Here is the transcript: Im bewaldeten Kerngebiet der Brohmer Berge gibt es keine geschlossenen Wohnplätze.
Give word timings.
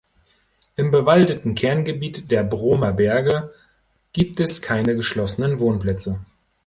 Im 0.77 0.89
bewaldeten 0.89 1.53
Kerngebiet 1.53 2.31
der 2.31 2.41
Brohmer 2.41 2.91
Berge 2.91 3.53
gibt 4.13 4.39
es 4.39 4.59
keine 4.63 4.95
geschlossenen 4.95 5.59
Wohnplätze. 5.59 6.25